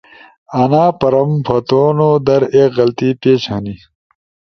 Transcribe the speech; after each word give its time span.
انا 0.61 0.83
پرمپٹ 0.99 1.41
پھتونودر 1.45 2.41
ایک 2.55 2.69
غلطی 2.77 3.09
پیش 3.21 3.41
ہنی 3.51 3.75